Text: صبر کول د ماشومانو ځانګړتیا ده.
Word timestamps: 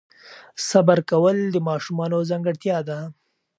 صبر 0.69 0.99
کول 1.09 1.37
د 1.51 1.55
ماشومانو 1.69 2.17
ځانګړتیا 2.29 2.77
ده. 2.89 2.99